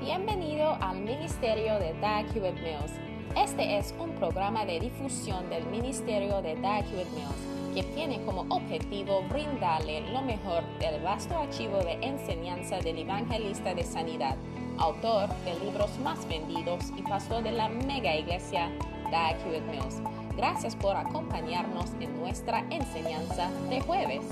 [0.00, 2.92] Bienvenido al Ministerio de Dag Hewitt Mills.
[3.36, 8.46] Este es un programa de difusión del Ministerio de Dag Hewitt Mills que tiene como
[8.48, 14.36] objetivo brindarle lo mejor del vasto archivo de enseñanza del evangelista de sanidad,
[14.78, 18.70] autor de libros más vendidos y pastor de la mega iglesia
[19.10, 20.00] Dag Hewitt Mills.
[20.34, 24.24] Gracias por acompañarnos en nuestra enseñanza de jueves.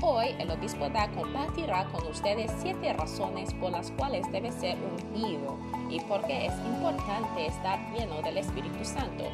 [0.00, 5.56] Hoy el obispo Da compartirá con ustedes siete razones por las cuales debe ser ungido
[5.90, 9.24] y por qué es importante estar lleno del Espíritu Santo.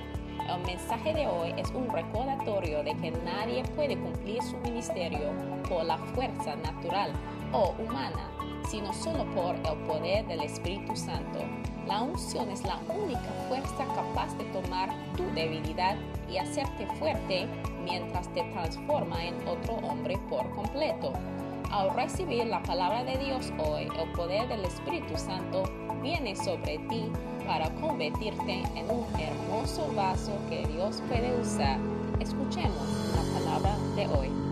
[0.48, 5.32] El mensaje de hoy es un recordatorio de que nadie puede cumplir su ministerio
[5.68, 7.12] por la fuerza natural
[7.52, 8.30] o humana,
[8.66, 11.40] sino solo por el poder del Espíritu Santo.
[11.86, 15.96] La unción es la única fuerza capaz de tomar tu debilidad
[16.30, 17.46] y hacerte fuerte
[17.84, 21.12] mientras te transforma en otro hombre por completo.
[21.70, 25.64] Al recibir la palabra de Dios hoy, el poder del Espíritu Santo
[26.02, 27.10] viene sobre ti
[27.46, 31.78] para convertirte en un hermoso vaso que Dios puede usar.
[32.20, 34.43] Escuchemos la palabra de hoy.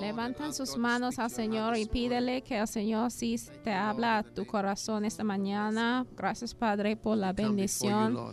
[0.00, 4.46] Levantan sus manos al Señor y pídele que el Señor sí te habla a tu
[4.46, 6.06] corazón esta mañana.
[6.16, 8.32] Gracias, Padre, por la bendición,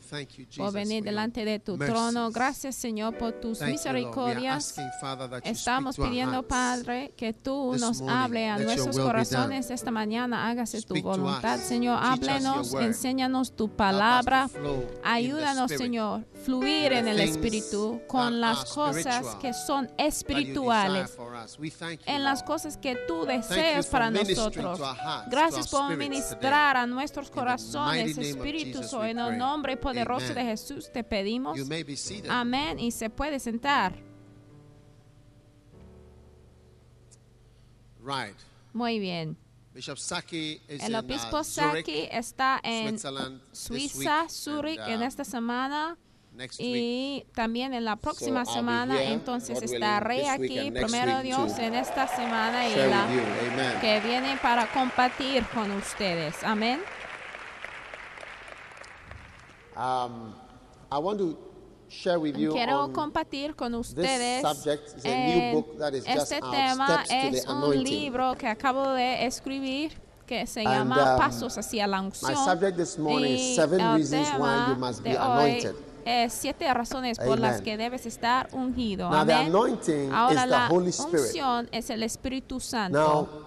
[0.56, 2.32] por venir delante de tu trono.
[2.32, 4.76] Gracias, Señor, por tus misericordias.
[5.44, 10.48] Estamos pidiendo, Padre, que tú nos hable a nuestros corazones esta mañana.
[10.48, 12.00] Hágase tu voluntad, Señor.
[12.02, 14.50] Háblenos, enséñanos tu palabra.
[15.04, 20.57] Ayúdanos, Señor, fluir en el Espíritu con las cosas que son espirituales
[22.06, 24.80] en las cosas que tú deseas para nosotros.
[25.30, 31.60] Gracias por ministrar a nuestros corazones, Espíritu En el nombre poderoso de Jesús te pedimos.
[32.30, 32.80] Amén.
[32.80, 33.96] Y se puede sentar.
[38.74, 39.38] Muy bien.
[40.68, 42.98] El obispo Saki está en
[43.52, 45.98] Suiza, Zurich, en esta semana
[46.59, 52.75] y también en la próxima semana, entonces estaré aquí, primero Dios, en esta semana y
[52.75, 56.36] la que viene para compartir con ustedes.
[56.43, 56.80] Amén.
[59.75, 60.33] Um,
[61.89, 64.43] Quiero compartir con ustedes
[66.05, 69.93] este tema es un libro que acabo de escribir
[70.25, 72.33] que se llama um, Pasos hacia la unción.
[73.19, 79.08] y el tema de hoy eh, siete razones por las que debes estar ungido.
[79.08, 79.52] Amén.
[80.12, 83.44] Ahora la unción es el Espíritu Santo.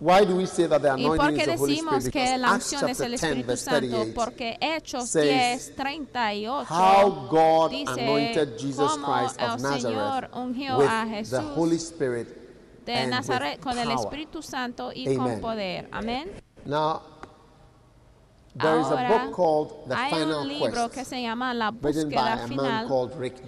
[0.00, 2.12] Why do we say that the ¿Y por anointing qué is the Holy decimos Spirit?
[2.12, 3.80] que la unción es el chapter 10, Espíritu Santo?
[3.80, 10.30] 38 Porque Hechos says 10, 38 how God dice anointed Jesus cómo Christ el Señor
[10.32, 12.28] ungió with a the Jesús Holy Spirit
[12.84, 13.90] de Nazaret con el.
[13.92, 15.40] Espíritu Santo y con Amen.
[15.40, 15.88] poder.
[15.90, 16.30] Amén.
[16.66, 17.02] Now,
[18.56, 21.70] there is a book called The Hay Final un libro que Quest, se llama La
[21.70, 22.86] búsqueda final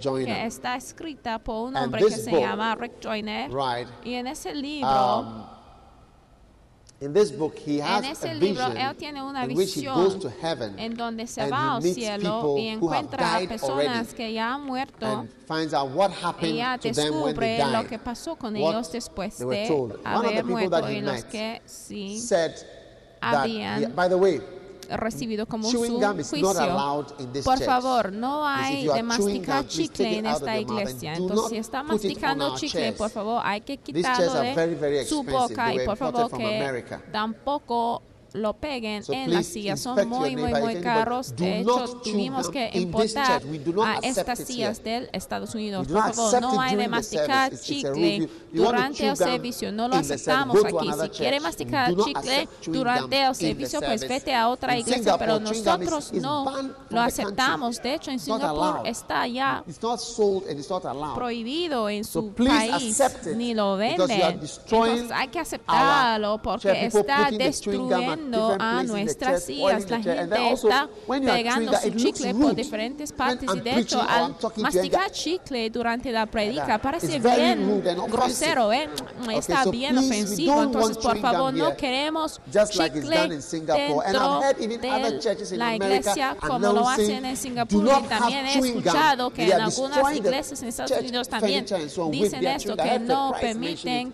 [0.01, 3.49] que está escrita por un hombre que se book, llama Rick Joyner.
[3.49, 3.87] Right.
[4.03, 5.45] Y en ese libro Um,
[6.99, 9.81] in this book, he has En ese a libro él tiene una in which he
[9.81, 14.13] visión goes to heaven en donde se and va al cielo y encuentra a personas
[14.13, 17.87] que ya han muerto and finds out what y happened ya descubre lo died.
[17.87, 22.55] que pasó con ellos después de haber muerto y los que sí said
[23.21, 24.41] that, habían by the way,
[24.89, 27.05] recibido como su juicio.
[27.43, 31.15] Por favor, no hay de masticar chicle en esta iglesia.
[31.15, 35.97] Entonces, si está masticando chicle, por favor, hay que quitarlo de su boca y por
[35.97, 38.01] favor que tampoco
[38.37, 39.79] lo peguen So en las please sillas.
[39.79, 41.35] Son muy, muy, muy caros.
[41.35, 43.41] De hecho, tuvimos que importar
[43.83, 45.01] a estas sillas here.
[45.01, 45.87] de Estados Unidos.
[45.87, 49.71] Por favor, no hay de masticar chicle durante el servicio.
[49.71, 50.89] No lo aceptamos aquí.
[51.01, 55.17] Si quiere masticar chicle durante el servicio, pues vete a otra iglesia.
[55.17, 57.81] Pero nosotros no lo aceptamos.
[57.81, 59.63] De hecho, en Singapur está ya
[61.15, 63.01] prohibido en su país
[63.35, 64.09] ni lo venden.
[64.09, 68.26] Entonces hay que aceptarlo porque está destruyendo
[68.59, 69.89] a nuestras sillas.
[69.89, 75.69] La gente está pegando su chicle por diferentes partes y de hecho al masticar chicle
[75.69, 78.89] durante la predica parece bien grosero, ¿eh?
[79.33, 80.63] está bien ofensivo.
[80.63, 82.39] Entonces, por favor, no queremos
[82.69, 88.73] chicle dentro de la iglesia como lo hacen en "Do Singapur y también he chewing
[88.73, 92.21] gum." escuchado que en algunas iglesias en Estados Unidos también furniture and so on with
[92.23, 92.85] dicen their esto chewing gum.
[92.85, 94.11] I que heard Fred no Price mention permiten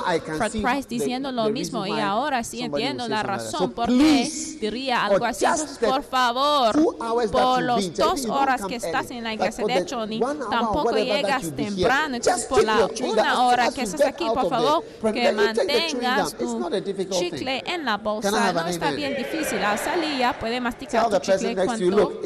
[0.00, 4.30] Frank Price diciendo lo mismo y ahora sí entiendo la razón por qué
[4.60, 5.44] diría algo así.
[5.80, 6.96] por favor,
[7.30, 12.16] por las dos horas que estás en la iglesia, de hecho, ni tampoco llegas temprano,
[12.16, 16.68] entonces por la una hora que estás aquí, por favor, que mantengas tu
[17.10, 18.30] chicle en la bolsa.
[18.30, 19.62] No está bien difícil.
[19.62, 22.20] Al salir ya puede masticar tu chicle cuando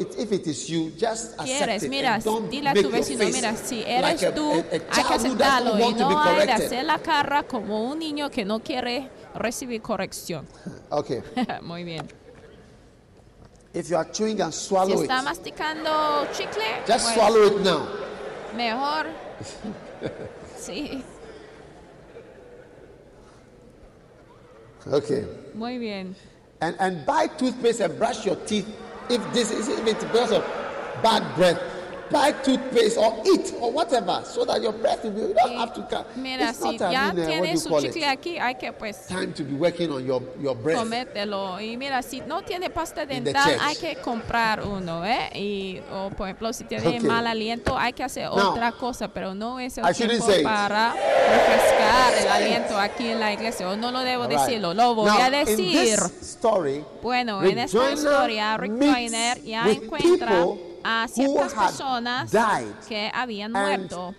[1.43, 1.89] quieres.
[1.89, 6.45] Mira, dile a tu vecino, mira, si eres tú, hay que aceptarlo y no hay
[6.45, 10.47] de hacer la cara como como un niño que no quiere recibir corrección.
[10.91, 11.23] Okay.
[11.63, 12.07] Muy bien.
[13.73, 17.87] If you are chewing and swallow si está masticando chicle, just pues, swallow it now.
[18.55, 19.07] Mejor.
[20.59, 21.03] sí.
[24.85, 25.25] Okay.
[25.55, 26.15] Muy bien.
[26.61, 28.67] And, and buy toothpaste and brush your teeth
[29.09, 30.45] if this is even because of
[31.01, 31.59] bad breath
[32.11, 35.73] buy toothpaste or eat or whatever so that your breath will be you don't have
[35.73, 36.05] to come.
[36.15, 39.07] Mira, it's si not uh, ya a, uh, tiene su chicle aquí, hay que pues
[39.07, 40.79] time to be working on your, your breath.
[40.79, 41.59] Comértelo.
[41.59, 45.29] Y mira, si no tiene pasta dental, hay que comprar uno, ¿eh?
[45.35, 46.99] Y o por ejemplo, si tiene okay.
[46.99, 52.13] mal aliento, hay que hacer Now, otra cosa, pero no es el tiempo para refrescar
[52.21, 53.69] el aliento aquí en la iglesia.
[53.69, 54.39] O no lo debo right.
[54.39, 55.59] decirlo, lo voy Now, a decir.
[55.59, 60.45] In this story, bueno, Rick en esta Joyner historia Rick Joyner ya encuentra
[60.83, 64.13] a ciertas personas died, que habían muerto.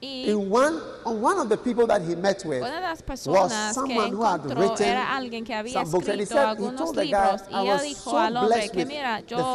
[0.00, 3.74] Y in one, one of the people that he met with una de las personas
[3.86, 8.84] que encontró era alguien que había escrito algunos libros y él dijo al hombre que
[8.84, 9.54] mira, yo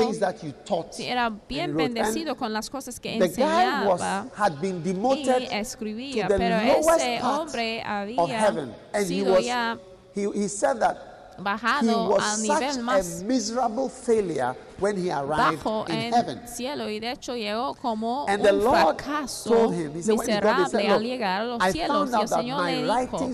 [0.98, 4.26] era bien bendecido con las cosas que enseñaba
[5.16, 8.58] y escribía, pero ese hombre había
[9.06, 9.78] sido ya
[11.42, 13.24] bajado al nivel más
[15.28, 21.04] bajo en cielo y de hecho llegó como And un fracaso him, said, miserable al
[21.04, 22.10] llegar a los I cielos.
[22.12, 23.32] Y el Señor le dijo,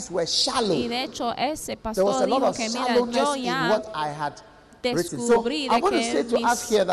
[0.73, 3.83] y de hecho ese pastor dijo que mira, yo ya
[4.81, 6.85] descubrí so, de que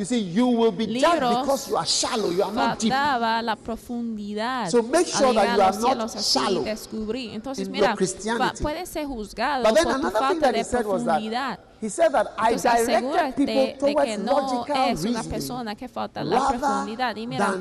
[0.00, 2.30] You see, you will be judged because you are shallow.
[2.30, 2.90] You are not deep.
[2.90, 4.70] la profundidad.
[4.70, 6.64] So make sure that you are not shallow.
[6.64, 7.34] Descubrir.
[7.34, 8.62] Entonces, in mira, your Christianity.
[8.62, 13.36] Puede ser juzgado por another thing that he said that he said that I directed
[13.36, 17.16] people towards no es una persona falta la profundidad.
[17.18, 17.58] Y mira,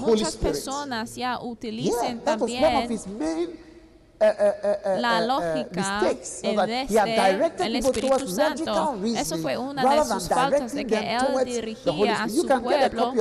[0.00, 2.90] muchas personas ya utilizan también
[4.20, 8.98] la lógica es desde el Espíritu Santo.
[9.16, 13.14] Eso fue una de sus faltas de que él dirigía a su pueblo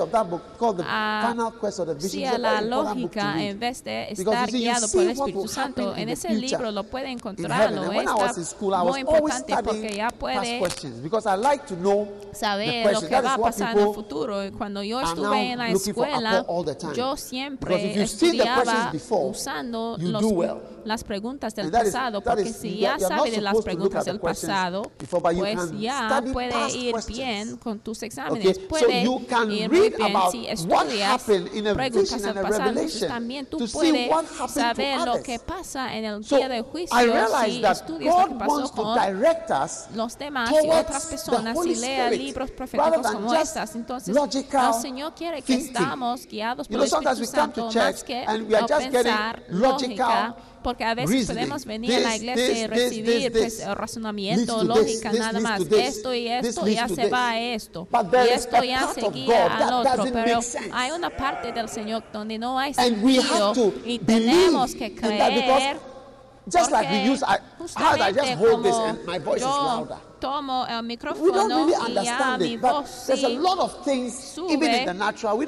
[0.85, 5.95] hacia la lógica en vez de estar guiado por el Espíritu Santo.
[5.95, 10.61] En ese libro lo puede encontrar, lo está muy importante porque ya puede
[12.33, 14.39] saber lo que va a pasar en el futuro.
[14.57, 16.45] Cuando yo estuve en la escuela,
[16.95, 20.23] yo siempre estudiaba usando los
[20.89, 26.21] las preguntas del pasado, porque si ya sabe de las preguntas del pasado, pues ya
[26.33, 28.59] puede ir bien con tus exámenes.
[28.59, 32.73] Puede ir muy bien si estudias preguntas del pasado.
[33.07, 34.11] También tú puedes
[34.51, 36.97] saber lo que pasa en el día de juicio
[37.45, 38.89] si estudias lo que pasó con
[39.95, 43.75] los demás y otras personas y lea libros proféticos como estas.
[43.75, 49.43] Entonces, el Señor quiere que estamos guiados por el Espíritu Santo más que no pensar
[49.49, 51.43] lógica porque a veces reasoning.
[51.43, 55.61] podemos venir this, a la iglesia this, y recibir this, pues, razonamiento, lógica, nada más.
[55.61, 57.87] Esto y esto ya se va a esto.
[57.91, 60.05] Y esto ya se guía al otro.
[60.11, 60.39] Pero
[60.73, 65.79] hay una parte del Señor donde no hay sentido y tenemos que creer.
[66.51, 67.37] Just like we use, I,
[67.77, 72.37] I just hold this and my voice is louder tomo el micrófono really y ya
[72.37, 74.87] mi voz sube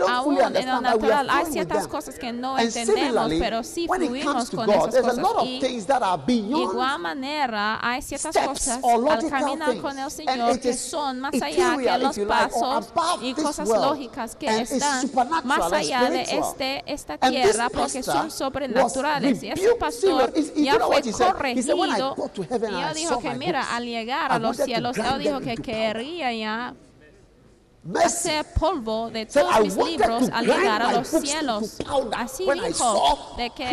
[0.07, 1.27] aún en lo natural.
[1.29, 5.43] Hay ciertas cosas que no and entendemos, pero sí fluimos con God, esas cosas.
[5.45, 11.33] Y de igual manera, hay ciertas cosas al caminar con el Señor que son más
[11.41, 15.09] allá que los pasos y cosas lógicas que están
[15.43, 19.43] más allá de este, esta tierra porque son sobrenaturales.
[19.43, 22.15] Y ese pastor ya fue corregido
[22.61, 26.73] y dijo que mira, al llegar a los cielos, él dijo que querría ya
[28.03, 31.77] hacer polvo de todos mis libros al llegar a los cielos.
[32.15, 33.69] Así dijo de que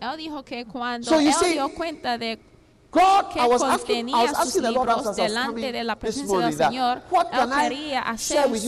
[0.00, 2.38] él dijo que cuando él dio cuenta de
[2.96, 6.56] God, que I was asking, I was asking the Lord delante de la presencia del
[6.56, 8.62] Señor, what can hacer with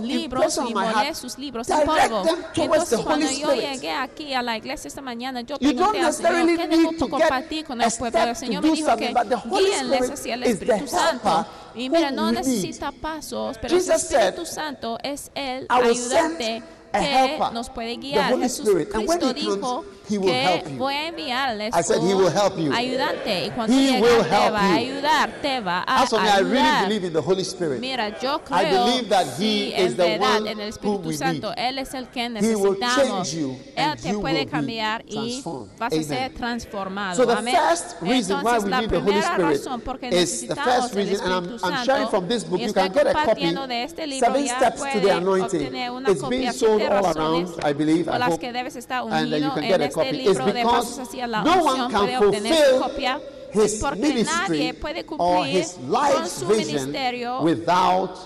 [0.00, 2.24] libros y molé sus libros en polvo.
[2.54, 6.68] Entonces, cuando yo llegué aquí a la iglesia esta mañana, yo pregunté al Señor, ¿qué
[6.68, 8.20] debo compartir con el pueblo?
[8.24, 11.46] El Señor me dijo que guíenles hacia el Espíritu Santo.
[11.76, 16.62] Y mira, no necesita pasos, pero el Espíritu Santo es el ayudante
[17.00, 18.38] que nos puede the guiar.
[18.38, 20.76] Jesús Cristo dijo he will help que you.
[20.78, 22.66] voy a enviarles I said he will help you.
[22.66, 24.92] un ayudante y cuando He llegue will te help va a you.
[24.92, 26.88] ayudar, te va a for me, I really ayudar.
[26.88, 27.80] believe in the Holy Spirit.
[27.80, 30.68] Mira, yo creo I believe that sí, he is en the verdad one en el
[30.68, 31.52] Espíritu Santo.
[31.56, 32.96] Él es el que necesitamos.
[32.96, 35.42] change you Él and te puede cambiar y
[35.78, 37.16] vas a ser transformado.
[37.16, 37.54] So the Amén.
[37.54, 42.44] Entonces, we la the primera razón porque is the necesitamos el Espíritu Santo, from this
[42.48, 42.58] book.
[42.60, 43.14] y You estoy can get a copy.
[43.24, 45.60] compartiendo de este libro, Seven ya steps to the puede anointing.
[45.62, 46.52] obtener una It's being copia,
[46.88, 48.04] siete razones around, I believe.
[48.10, 50.62] por las que debes estar And you unido can en get a este libro de
[50.64, 53.20] pasos hacia la no one unción can puede obtener su copia
[53.54, 58.16] his porque ministry nadie puede or cumplir his con life's su vision ministerio without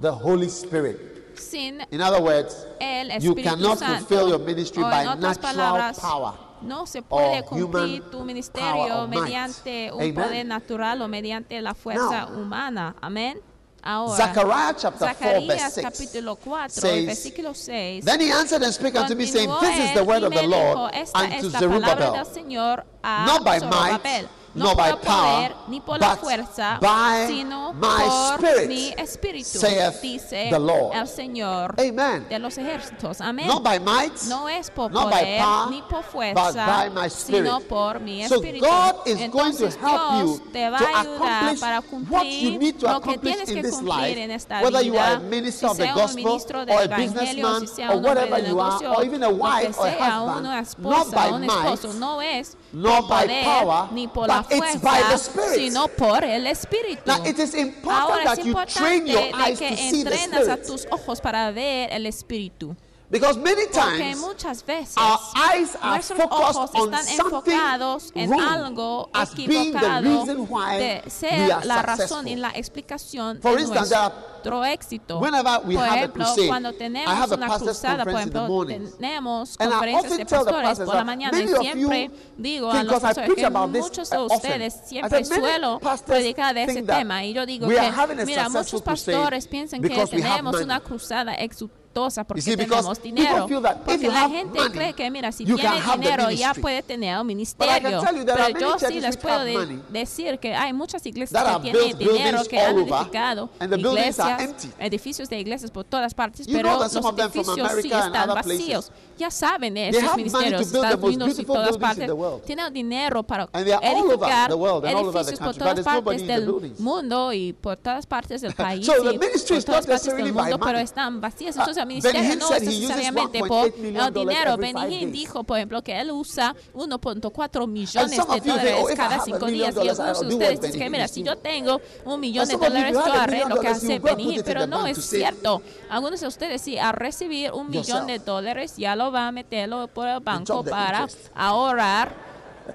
[0.00, 1.34] the Holy Spirit.
[1.36, 4.06] sin In other words, el you cannot Santo.
[4.06, 6.32] fulfill your ministry o by natural palabras, power.
[6.62, 10.14] no se puede cumplir tu ministerio mediante un Amen.
[10.14, 12.94] poder natural o mediante la fuerza Now, humana.
[13.00, 13.40] Amén.
[13.84, 18.04] Ahora, Zechariah chapter 4, verse 6 4, says, 6.
[18.04, 20.92] Then he answered and spake unto me, saying, This is the word of the Lord
[20.92, 22.24] dijo, unto es la palabra del Zerubbabel.
[22.26, 27.26] Señor Not by might, no by por poder, power, ni por la but fuerza, by
[27.26, 30.94] sino my por spirit, mi espíritu, saith dice the Lord.
[30.94, 32.28] el Señor Amen.
[32.28, 33.20] de los ejércitos.
[33.20, 33.46] Amén.
[33.46, 36.02] Not by might, no es por not by power, ni por
[36.34, 37.44] but by my spirit.
[37.46, 38.40] sino por mi So.
[38.40, 41.80] God is going to Entonces help Dios you te va to a ayudar accomplish para
[41.80, 44.30] what you cumplir need to lo que accomplish tienes in que this cumplir life, en
[44.30, 47.98] esta whether you are a minister si of the gospel or a businessman si or
[47.98, 50.44] whatever you are, or even a wife or a husband,
[50.82, 55.18] not by might, no es por by poder power, ni por la fuerza,
[55.54, 57.02] sino por el espíritu.
[57.06, 59.76] Now it is important Ahora that es you train importante your de eyes que to
[59.76, 62.74] see the entrenas a tus ojos para ver el espíritu.
[63.12, 67.52] Because many Porque times muchas veces our eyes are nuestros focused ojos on están something
[67.52, 72.26] enfocados en algo as being the equivocado reason why de we ser are la razón
[72.26, 75.20] y la explicación For de instance, there are- nuestro éxito.
[75.20, 78.14] Whenever we por have a ejemplo, crusade, cuando I tenemos have a una cruzada, por
[78.14, 84.10] ejemplo, tenemos conferencias de pastores la mañana y siempre digo a los pastores que muchos
[84.10, 89.46] de ustedes siempre suelo predicar de ese tema y yo digo que, mira, muchos pastores
[89.46, 91.81] piensan que tenemos una cruzada exitosa
[92.26, 93.46] porque see, tenemos dinero.
[93.84, 96.54] Porque la gente money, cree que, mira, si you tiene can have the dinero ya
[96.54, 98.02] puede tener un ministerio.
[98.24, 102.60] Pero yo sí les puedo de- decir que hay muchas iglesias que tienen dinero que
[102.60, 108.92] han edificado iglesias, edificios de iglesias por todas partes, pero los edificios sí están vacíos.
[109.18, 112.10] Ya saben de they esos ministerios, Estados Unidos y todas partes.
[112.46, 118.54] Tienen dinero para edificar edificios por todas partes del mundo y por todas partes del
[118.54, 121.56] país So y por todas partes del mundo, pero están vacías.
[121.56, 124.56] Uh, Entonces el ministerio no es necesariamente 1.8 por el dinero.
[124.56, 129.46] Benny dijo, por ejemplo, que él usa 1.4 And millones de dólares oh, cada cinco
[129.46, 129.74] días.
[129.76, 133.12] Y algunos de ustedes dicen que, mira, si yo tengo un millón de dólares, yo
[133.12, 135.62] haré lo que hace Benny Pero no es cierto.
[135.88, 139.86] Algunos de ustedes, sí, al recibir un millón de dólares, ya lo va a meterlo
[139.88, 142.14] por el banco para ahorrar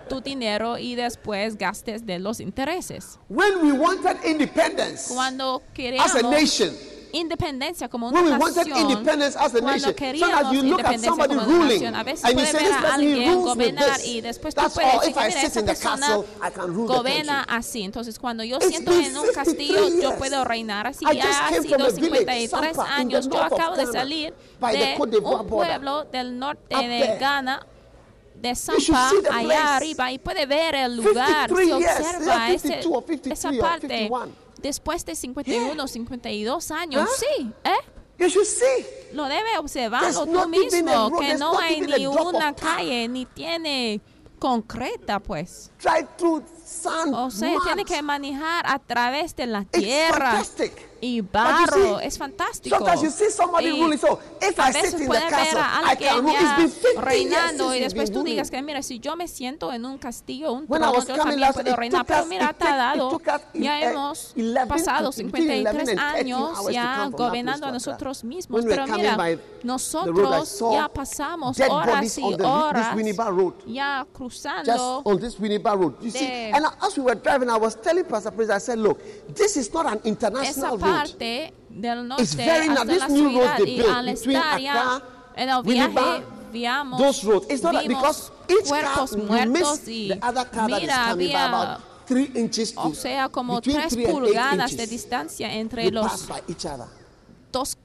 [0.09, 3.17] tu dinero y después gastes de los intereses.
[3.29, 6.75] When we wanted independence Cuando as a queríamos nation,
[7.17, 12.63] independencia como una when nación, cuando nation, queríamos independencia como una nación, a veces say,
[12.63, 16.19] ver a alguien gobernar y después tú puedes decir mira, esa persona
[16.65, 17.83] gobierna así.
[17.83, 21.05] Entonces, cuando yo siento en un castillo, 53 yo puedo reinar así.
[21.13, 23.29] Ya ha sido a village, 53 Sampa, in the años.
[23.29, 27.17] Yo acabo de salir de un pueblo del norte de.
[27.19, 27.65] Ghana
[28.35, 33.03] de Sampa allá arriba y puede ver el lugar, 53 se observa ese, 52 or
[33.03, 33.87] 53 esa or parte.
[33.87, 34.46] 51.
[34.61, 37.25] Después de 51 52 años, Huh?
[37.37, 37.71] sí, ¿eh?
[38.19, 38.85] You should see.
[39.13, 44.01] Lo debe observarlo There's tú mismo, road, que no hay ni una calle, ni tiene
[44.39, 45.71] concreta, pues.
[45.81, 50.73] Drive through sand, O sea, tiene que manejar a través de la It's tierra fantastic.
[51.01, 51.99] Y barro.
[51.99, 52.77] see, Es fantástico.
[52.77, 53.97] Sometimes you see somebody Y ruling.
[53.97, 56.31] So if a I veces pueden ver castle, a alguien rule.
[56.33, 59.71] It's ya been 50 reinando y después tú digas que mira, si yo me siento
[59.73, 62.05] en un castillo, un trono, yo también last, puedo reinar.
[62.05, 63.19] Pero mira, te ha dado,
[63.53, 68.23] ya hemos 11 pasado to- between 11 53 and 13 años ya gobernando a nosotros
[68.23, 68.65] mismos.
[68.65, 69.17] Pero mira,
[69.63, 72.95] nosotros ya pasamos horas y horas
[73.65, 75.93] ya cruzando on this Winneba Road.
[76.01, 78.99] You see, and as we were driving, I was telling Pastor Praise, I said, look,
[79.33, 80.77] this is not an international.
[80.91, 85.01] Parte del norte hasta la ciudad y al estar ya
[85.35, 87.47] en el viaje viamos Those roads.
[87.49, 91.09] It's not that because each cuerpos muertos y the other car that is mira by
[91.11, 96.27] había about three inches to o sea como tres pulgadas de distancia entre los
[97.51, 97.77] dos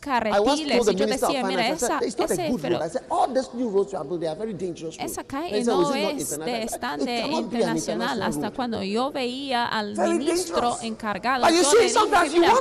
[0.00, 0.88] carretiles.
[0.88, 2.86] Y yo decía, mira, esa, a ese pero road.
[2.86, 5.12] I said, all these new roads you are building, they are very dangerous roads.
[5.12, 7.76] esa calle "Oh, no es international?" de I said, stand "It de cannot be an
[7.76, 8.22] internacional.
[8.22, 12.52] Hasta road." cuando yo veía al ministro encargado, yo le dije, mira,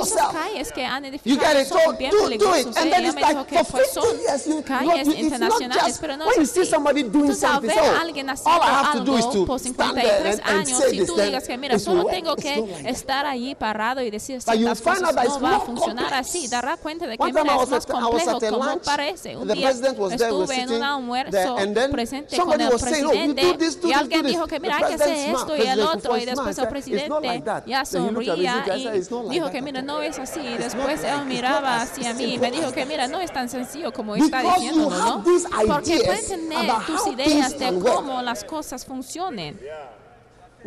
[0.00, 2.76] esas calles que han edificado son so bien peligrosas.
[2.84, 6.60] Ella me dijo que pues 50 son calles internacionales, pero no es así.
[7.28, 11.06] Tú sabes, something, so alguien haciendo algo por stand there 53 and, and años this,
[11.06, 15.40] tú digas que mira, solo tengo que estar allí parado y decir ciertas cosas, no
[15.40, 16.48] va a funcionar así.
[16.48, 18.84] Dará cuenta de que mira, es más complejo como lunch.
[18.84, 19.36] parece.
[19.36, 21.56] Un día estuve en un almuerzo
[21.90, 23.42] presente con el "Oh, presidente
[23.82, 26.24] y alguien do this." dijo que mira, hay que hacer esto y el otro y
[26.24, 28.46] después el He said, "It's not like presidente that." ya sonría y
[28.96, 30.40] "It's not like dijo que mira, all." no es así.
[30.40, 33.92] Y después él miraba hacia mí y me dijo que mira, no es tan sencillo
[33.92, 35.24] como está have ¿no?
[35.66, 39.58] Porque puedes tener tus ideas de cómo las cosas funcionen.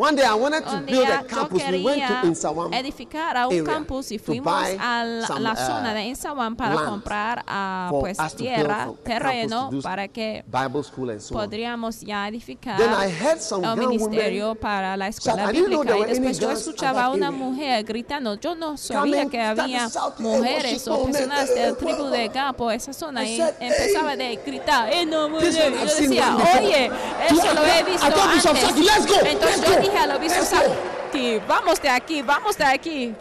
[0.02, 1.62] One day I wanted to build a campus.
[1.70, 2.74] We went to Insawam.
[2.74, 6.02] edificar a un campus y to fuimos buy a la, some, la uh, zona de
[6.06, 7.46] Insawan para comprar
[7.90, 13.10] for pues tierra, terreno para que Bible school and so podríamos ya edificar Then I
[13.12, 16.50] heard some un ministerio women para la I escuela didn't know bíblica y después yo
[16.50, 18.34] escuchaba a una mujer gritando.
[18.40, 23.24] Yo no sabía que había "Eh, mujeres o personas del tribu de Gapo esa zona
[23.24, 25.54] I y empezaba "Hey, de gritar eh, no, mujer".
[25.54, 26.86] yo decía oye
[27.30, 30.52] eso lo he visto antes Saki, "Let's go, entonces yo go, dije al obispo let's
[30.52, 33.16] go." Saki vamos de aquí vamos de aquí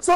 [0.00, 0.14] So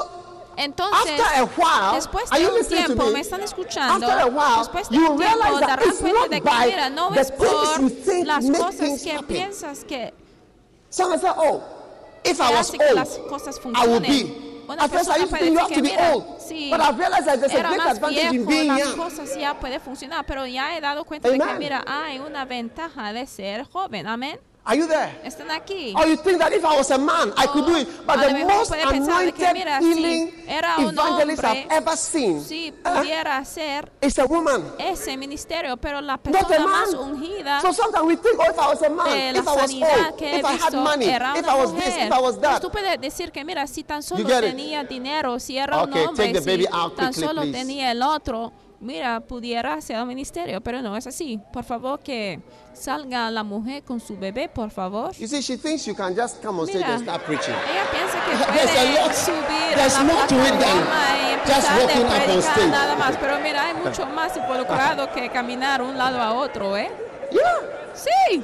[0.56, 3.20] entonces after a while, Después de un tiempo, me?
[3.20, 4.06] están escuchando.
[4.06, 7.80] After a while, Después de un tiempo, darán cuenta de que, mira, no es por
[8.26, 9.26] las cosas que happen.
[9.26, 10.12] piensas que
[10.90, 11.62] Someone said, "Oh,
[12.22, 14.08] if I was que las old, cosas I would funcionen.
[14.08, 16.81] be." Una At first, I used to think you have to be old, sí, but
[16.81, 18.97] I've realized that there's a great advantage in being las young.
[18.97, 23.12] cosas ya puede funcionar, pero ya he dado cuenta de que, mira, hay una ventaja
[23.12, 24.07] de ser joven.
[24.07, 24.38] Amén.
[24.64, 25.11] Are you there?
[25.25, 25.92] Están aquí.
[25.97, 27.88] Or you think that if I was a man, I could do it.
[28.07, 30.33] But lo the most anointed mira, si healing
[30.78, 34.62] un evangelist I've hombre, ever seen Si uh, pudiera ser is a woman.
[34.78, 38.57] ese ministerio, pero la Not a persona más ungida So sometimes we think, oh, if
[38.59, 41.73] I was a man, if I was old, if I had money, if I was
[41.73, 41.85] mujer.
[41.85, 42.62] this, if I was Pues that.
[42.62, 46.26] tú puedes decir que mira, si tan solo tenía dinero, si era Okay, un hombre,
[46.26, 47.59] take the baby si out tan solo please.
[47.59, 51.40] tenía el otro, mira, pudiera ser un ministerio, pero no es así.
[51.52, 52.40] Por favor, que
[52.74, 55.12] salga la mujer con su bebé, por favor.
[55.16, 57.54] You see, she thinks you can just come on stage and start preaching.
[57.54, 62.42] ella piensa que puede subir there's a la plataforma y just walking up on predicar
[62.42, 62.70] stage.
[62.70, 63.16] nada más.
[63.18, 66.90] Pero mira, hay mucho más involucrado que caminar un lado a otro, ¿eh?
[67.30, 67.42] Yeah,
[67.94, 68.42] Sí.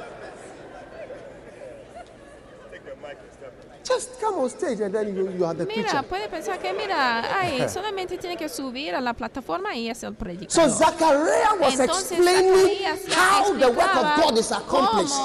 [3.89, 6.03] Just come on stage and then you, you are the Mira, preacher.
[6.03, 10.13] puede pensar que, mira, ay, solamente tiene que subir a la plataforma y es el
[10.13, 10.69] So predicador.
[10.69, 15.15] Zachariah was Entonces, explaining how the work of God is accomplished.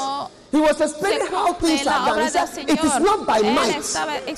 [0.50, 2.22] He was explaining how things are done.
[2.22, 3.77] He said, It is not by might,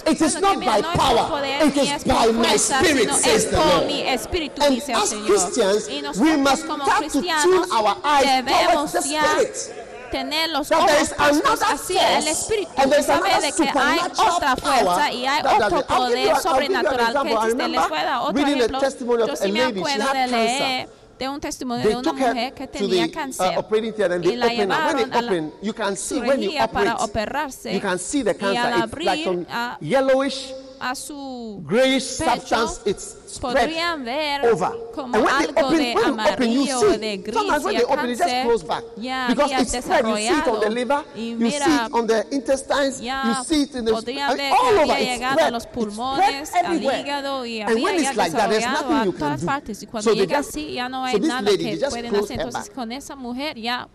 [0.07, 3.83] it is not by no power, it ni by my spirit, says the Lord.
[3.85, 5.13] And as.
[5.27, 9.86] Christians, we must start to tune our eyes towards the Spirit.
[10.11, 12.71] Tener los That there is ojos puestos hacia el espíritu.
[12.77, 17.69] y another de que hay otra fuerza y hay otro poder sobrenatural que existe.
[17.69, 18.81] Les voy a dar otro ejemplo.
[19.27, 20.89] Yo sí me acuerdo de leer
[21.19, 25.23] de un testimonio de una mujer que tenía cáncer uh, and y la llevaron a
[25.23, 27.81] la cirugía para operarse y
[28.57, 29.47] al abrir
[30.81, 32.81] a, su grayish pecho, substance.
[32.91, 34.71] It's spread podrían ver over.
[34.95, 38.47] como algo open, de amarillo o de gris y cáncer
[38.97, 40.07] ya Because había it's spread.
[40.07, 43.07] You see it on the liver, y you see mira, it on the intestines, you
[43.07, 45.47] ya see it in the podrían ver all que había llegado spread.
[45.47, 50.13] a los pulmones, al hígado y And había ya desarrollado a todas partes y cuando
[50.15, 52.41] llega just- así ya no hay nada lady, que pueden hacer.
[52.41, 53.89] her Entonces con esa mujer ya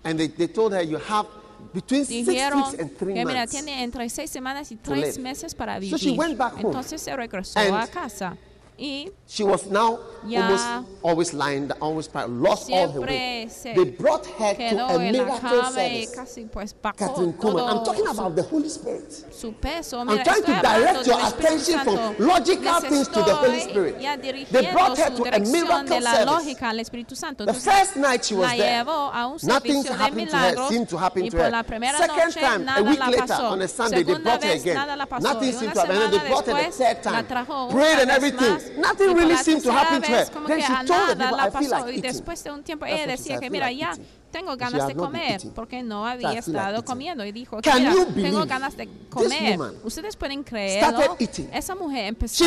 [1.73, 3.51] Between six dijeron weeks and three que mira months.
[3.51, 5.29] tiene entre seis semanas y to tres live.
[5.29, 6.19] meses para So she vivir.
[6.19, 6.63] went back home.
[6.65, 8.35] Entonces se regresó And a casa
[8.81, 10.67] y She was now almost
[11.01, 13.49] always lying, always lost all her weight.
[13.63, 16.13] They brought her to a miracle service.
[16.13, 17.63] casi pues Catherine Kuhlman.
[17.69, 19.09] I'm talking su, about the Holy Spirit.
[19.31, 19.99] su peso.
[19.99, 23.99] I'm trying to direct your attention from logical Les things to the Holy Spirit.
[24.51, 27.15] They brought her to a miracle service.
[27.21, 27.45] Santo.
[27.45, 30.97] The first night she was there, llevó a un nothing happened to her, seemed to
[30.97, 31.51] happen to her.
[31.97, 34.75] Second time, a week later, on a Sunday, they brought her again.
[34.75, 35.21] nada la pasó.
[35.23, 36.11] Nothing seemed to happen.
[36.11, 37.25] They brought her the third time.
[37.71, 38.70] Prayed and everything.
[38.77, 40.25] nothing really seemed to happen to her.
[40.47, 43.39] Then she told the people, I feel like y después de un tiempo ella decía
[43.39, 43.95] que mira ya
[44.31, 47.71] tengo ganas de comer porque no había estado comiendo y dijo que
[48.15, 49.59] tengo ganas de comer.
[49.83, 51.17] Ustedes pueden creerlo.
[51.51, 52.45] Esa mujer empezó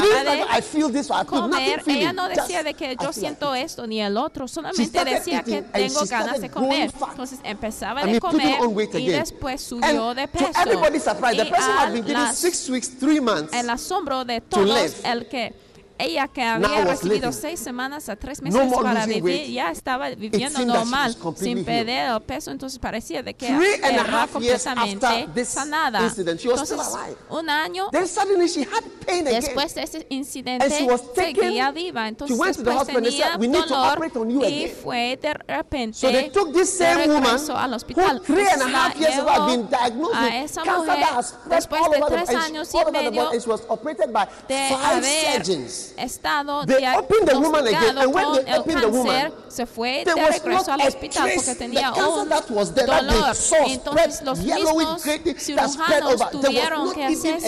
[1.14, 1.82] a comer.
[1.86, 6.00] Ella no decía de que yo siento esto ni el otro, solamente decía que tengo
[6.08, 6.90] ganas de comer.
[7.10, 8.58] Entonces empezaba a comer
[8.94, 10.46] y después subió de peso.
[13.52, 15.63] El asombro de todos el que
[15.98, 20.64] ella que había recibido seis semanas a tres meses no para vivir, ya estaba viviendo
[20.64, 26.00] normal, sin perder el peso, entonces parecía de que era completamente sanada.
[26.16, 26.78] Entonces,
[27.30, 27.88] un año
[29.24, 30.68] después de ese incidente,
[31.14, 34.10] seguía viva, entonces después tenía dolor
[34.48, 38.22] y fue de repente de regreso al hospital.
[40.14, 41.06] a esa mujer
[41.46, 43.30] después de tres años y medio
[44.48, 45.42] de haber
[45.96, 53.36] estado diagnosticado con el cáncer, se fue de regreso al hospital porque tenía un dolor.
[53.66, 55.02] Entonces los mismos
[55.38, 57.40] cirujanos tuvieron que hacer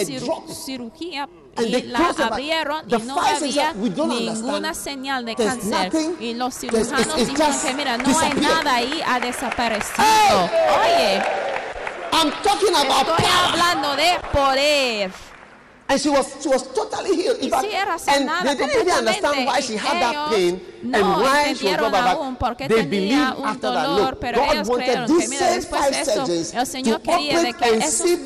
[0.53, 1.29] cirugía
[1.59, 5.91] y la abrieron y no había ninguna señal de cáncer.
[6.19, 10.03] y los cirujanos dijeron que mira, no hay nada ahí, ha desaparecido.
[10.81, 11.21] Oye,
[12.21, 15.26] estoy hablando de poder.
[15.89, 17.37] And she was, she was totally healed.
[17.39, 17.65] In fact,
[18.09, 20.59] and they didn't even understand why she had that pain.
[20.87, 27.71] no entendieron porque tenía un dolor, pero ellos creyeron que después el Señor quería que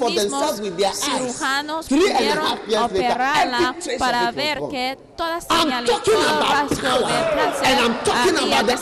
[0.10, 0.62] mismos
[0.94, 1.88] cirujanos
[2.80, 8.74] operarla para ver que todas señales, todo rastro de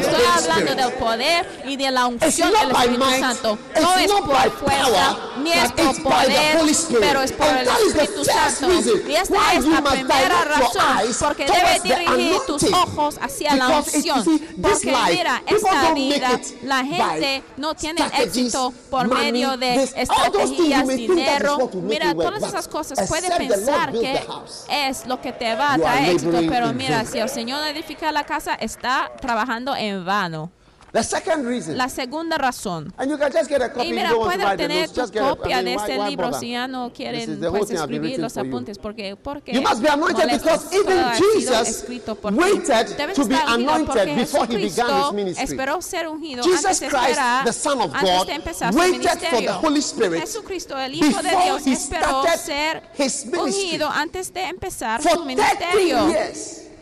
[0.00, 3.58] Estoy hablando del poder y de la unción del Espíritu Santo.
[3.80, 6.58] No es por fuerza, ni es por poder,
[7.00, 8.68] pero es por el Espíritu Santo.
[9.08, 12.36] Y esta es la primera razón porque debe dirigir
[13.20, 14.24] hacia la unción.
[14.60, 21.70] Porque mira, esta vida, la gente no tiene éxito por medio de estrategias, dinero.
[21.74, 24.20] Mira, todas esas cosas puede pensar que
[24.68, 28.24] es lo que te va a dar éxito, pero mira, si el Señor edifica la
[28.24, 30.50] casa, está trabajando en vano.
[30.92, 32.92] The second reason, la segunda razón.
[32.96, 36.32] And you can just get a copy, y mira, puedes tener copia de este libro
[36.32, 40.74] si ya no quieren pues, escribir los apuntes porque porque you must be anointed because
[40.74, 42.96] even Jesus waited
[44.16, 45.44] before he began his ministry.
[45.44, 48.28] Esperó ser ungido Jesus antes de the Son of God,
[48.74, 50.24] waited the Holy Spirit
[50.78, 52.82] el Hijo de Dios, esperó ser
[53.38, 56.08] ungido antes de empezar su ministerio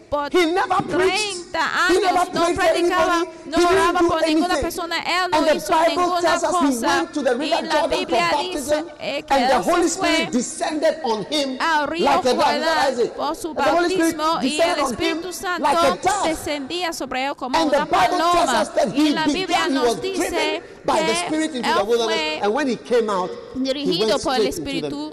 [0.09, 7.07] por 30 años no predicaba, no oraba por ninguna persona, él no hizo ninguna cosa.
[7.41, 10.29] Y la Biblia dice eh, que él fue
[11.61, 15.69] al río Jordán por su bautismo y el Espíritu Santo
[16.25, 18.65] descendía sobre él como una paloma.
[18.95, 23.11] Y la Biblia nos dice by the Spirit into the wilderness, and when he came
[23.11, 25.13] out, dirigido he went por el Espíritu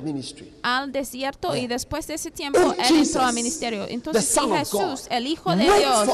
[0.63, 1.63] al desierto yeah.
[1.63, 3.85] y después de ese tiempo él Jesus, entró al ministerio.
[3.87, 6.09] Entonces si Jesús, el Hijo de Dios,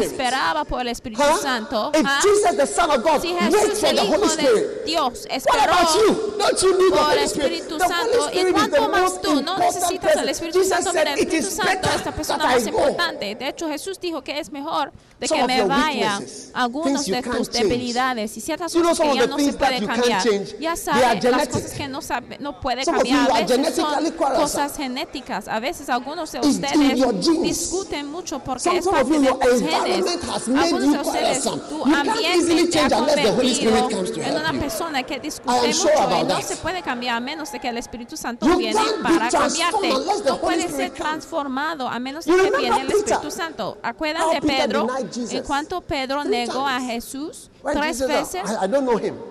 [0.00, 1.38] esperaba por el Espíritu huh?
[1.40, 1.92] Santo.
[1.94, 2.22] If huh?
[2.22, 6.90] Jesus, the Son of God, si Jesús, el Hijo de Dios, esperó you?
[6.90, 10.90] por el Espíritu Santo, ¿y cuánto más tú no necesitas al Espíritu Santo?
[10.92, 13.34] Pero el Espíritu Santo es la persona más importante.
[13.34, 16.20] De hecho, Jesús dijo que es mejor de que me vaya
[16.54, 19.86] algunas de tus debilidades y ciertas cosas know some of the no things that you
[19.86, 20.54] can't change.
[20.58, 21.38] Ya sabe, they are genetic.
[21.38, 23.30] Las cosas que no, sabe, no puede some cambiar.
[23.30, 25.48] Of a veces cosas genéticas.
[25.48, 30.04] A veces algunos de ustedes discuten mucho porque some, es some parte de tus genes.
[30.48, 33.88] Algunos de ustedes, tu ambiente ha convertido
[34.22, 35.88] en una persona que discute mucho
[36.20, 39.88] y no se puede cambiar a menos de que el Espíritu Santo viene para cambiarte.
[40.24, 43.78] No puede ser transformado a menos de que viene el Espíritu Santo.
[43.82, 44.86] Acuérdate Pedro,
[45.30, 48.42] en cuanto Pedro negó a Jesús, tres veces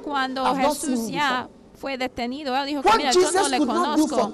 [0.04, 4.34] cuando Jesús ya fue detenido, él dijo que mira, yo no le conozco.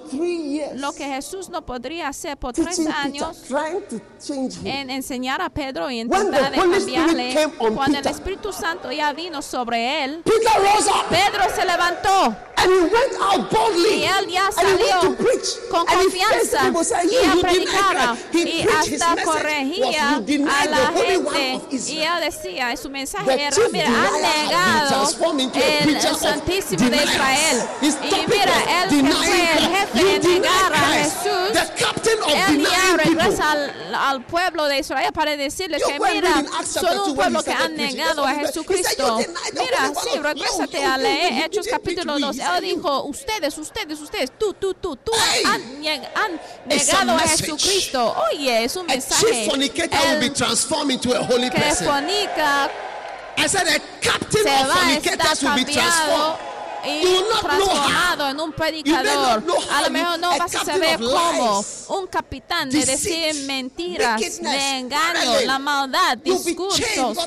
[0.75, 3.43] Lo que Jesús no podría hacer por tres años
[4.63, 7.51] en enseñar a Pedro y intentar de cambiarle.
[7.75, 12.35] Cuando el Espíritu Santo ya vino sobre él, Pedro se levantó
[13.89, 15.17] y él ya salió
[15.71, 16.71] con confianza
[17.03, 17.35] y a
[18.33, 21.61] y hasta corregía a la gente.
[21.71, 25.09] Y él decía, su mensaje era, mira, ha negado
[25.55, 27.63] el Santísimo de Israel.
[27.81, 27.85] Y
[28.27, 31.59] mira, él fue el jefe de negar a Jesús,
[32.27, 33.51] él ya regresa
[33.93, 38.33] al, pueblo de Israel para decirle que mira, son un pueblo que han negado a
[38.35, 39.19] Jesucristo.
[39.53, 42.37] Mira, sí, regrésate a leer Hechos capítulo 2.
[42.37, 45.11] Él dijo, ustedes, ustedes, ustedes, tú, tú, tú, tú
[45.45, 45.60] han
[46.15, 47.45] han It's a negado a message.
[47.51, 48.15] Jesucristo.
[48.31, 49.25] Oye, es un A mensaje.
[49.25, 51.87] chief fornicator will be El transformed into a holy que person.
[51.87, 52.69] fornica
[53.37, 56.50] I said a captain se of va a estar fornicators will be cambiado transformed.
[56.85, 59.43] Y transformado en un predicador.
[59.71, 65.41] A lo mejor no vas a saber cómo un capitán de decir mentiras, de engaño,
[65.45, 67.17] la maldad, discursos,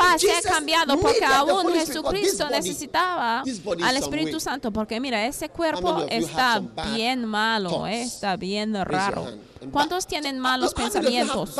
[0.00, 3.42] va a ser cambiado porque aún Jesucristo necesitaba
[3.82, 4.40] al Espíritu.
[4.40, 6.60] Santo porque mira, ese cuerpo está
[6.92, 9.53] bien malo, está bien raro.
[9.70, 11.50] ¿Cuántos tienen malos pensamientos?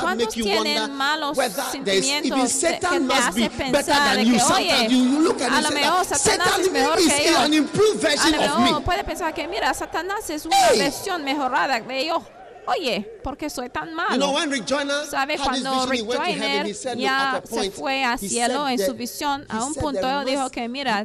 [0.00, 1.36] ¿Cuántos tienen malos
[1.70, 6.70] sentimientos que te hace pensar de que, oye, a lo mejor "That Satanás Satan es
[6.72, 7.38] mejor que yo.
[7.38, 8.80] A lo mejor me.
[8.80, 12.22] puede pensar que, mira, Satanás es una versión mejorada de yo.
[12.68, 14.16] Oye, ¿por qué soy tan You malo?
[14.16, 18.78] know, when Rick Joyner ¿Sabe cuando Rick Joyner ya a se fue he cielo en
[18.78, 21.04] su visión, a un punto dijo que, mira,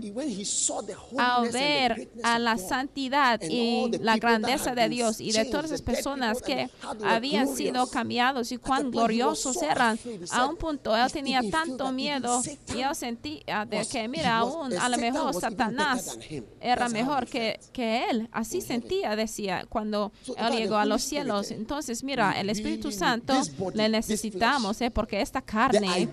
[1.17, 6.41] al ver a la santidad y la grandeza de Dios y de todas dead personas
[6.41, 6.69] que
[7.03, 9.99] habían sido cambiados y cuán gloriosos so eran,
[10.31, 12.41] a un punto él tenía tanto miedo
[12.75, 16.17] y él sentía de was- que, mira, aún a lo mejor Satanás
[16.59, 18.27] era mejor que, que él.
[18.31, 21.50] Así sentía, decía, cuando él llegó a los cielos.
[21.53, 24.79] Entonces, mira, el Espíritu Santo body, le necesitamos.
[24.81, 24.91] ¿eh?
[24.91, 26.09] porque esta carne,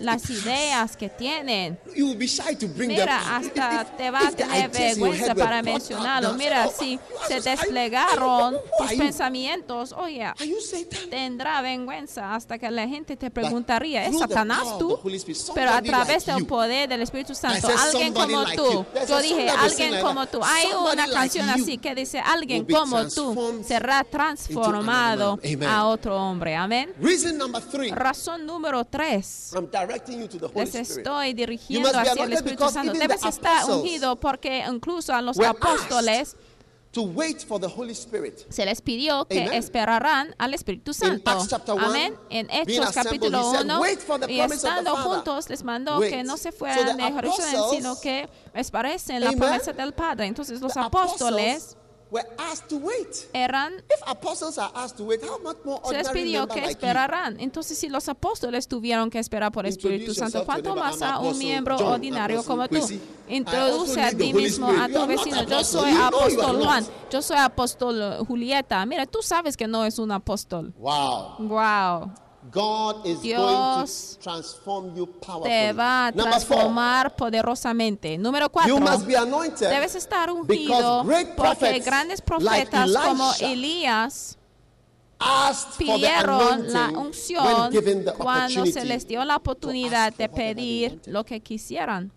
[0.00, 1.78] las ideas que tienen,
[3.00, 6.34] Mira, hasta If- te va a tener vergüenza para mencionarlo.
[6.34, 10.26] Mira, si se desplegaron tus pensamientos, oye,
[11.10, 14.88] tendrá vergüenza hasta que la gente te preguntaría, ¿es Satanás tú?
[15.54, 18.86] Pero a través del poder del Espíritu Santo, alguien como tú.
[19.08, 20.40] Yo dije, alguien como tú.
[20.42, 23.34] Hay una canción así que dice, alguien como tú
[23.66, 24.75] será transformado
[25.68, 26.54] a otro hombre.
[26.56, 26.92] Amén.
[27.92, 29.52] Razón número tres.
[30.54, 32.92] Les estoy dirigiendo hacia el Espíritu Santo.
[32.92, 36.36] Debes estar ungido porque incluso a los apóstoles
[36.92, 38.46] To wait for the Holy Spirit.
[38.48, 39.52] se les pidió que Amen.
[39.52, 41.30] esperarán al Espíritu Santo.
[41.78, 42.14] Amén.
[42.30, 45.98] En Hechos capítulo he said, 1 "Wait for the y estando Father." juntos les mandó
[45.98, 46.10] Wait.
[46.10, 50.24] que no se So fueran the de Jerusalén, sino que esperasen la promesa del Padre.
[50.26, 51.76] Entonces los apóstoles
[52.10, 53.28] were asked to wait.
[53.32, 56.66] eran If apostles are asked to wait, how much more se les pidió que like
[56.66, 56.70] you?
[56.70, 57.40] esperarán.
[57.40, 61.36] Entonces, si los apóstoles tuvieron que esperar por el Espíritu Santo, ¿cuánto más a un
[61.38, 62.78] miembro John, ordinario como tú?
[63.28, 65.42] Introduce a ti mismo a tu vecino.
[65.44, 66.64] Yo soy You apóstol.
[66.64, 66.86] Juan.
[67.10, 68.84] Yo soy apóstol Julieta.
[68.86, 70.72] Mira, tú sabes que no es un apóstol.
[70.78, 71.36] Wow.
[71.38, 72.12] Wow.
[72.50, 75.50] God is Dios going to transform you powerfully.
[75.50, 78.18] Te va a four, transformar poderosamente.
[78.18, 78.80] Número you cuatro.
[78.80, 84.38] must be anointed Debes estar ungido great porque grandes like profetas como Elías
[85.78, 87.72] pidieron la unción
[88.18, 92.12] cuando se les dio la oportunidad de pedir lo que quisieran.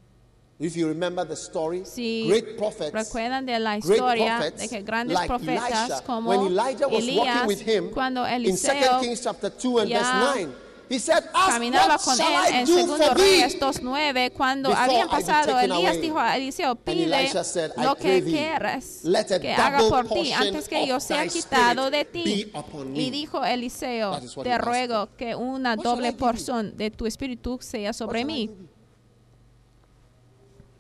[0.60, 4.68] If you remember the story, Si great prophets, recuerdan de la great historia prophets de
[4.68, 8.44] que grandes like profetas Elisha, como when Elijah was walking Elías, with him cuando in
[8.44, 10.56] 2 Eliseo Kings chapter 2 and verse 9,
[10.90, 13.14] he said, Ask caminaba what con shall él I en do Segundo?
[13.14, 18.22] Reyes 2.9, cuando habían pasado, Elías away?" dijo a Eliseo, pide said, "I lo que
[18.22, 19.02] quieras
[19.40, 22.44] que haga double por ti portion antes que yo of sea quitado spirit de ti.
[22.52, 27.60] be upon me." Y dijo Eliseo, te ruego que una doble porción de tu espíritu
[27.62, 28.50] sea sobre mí.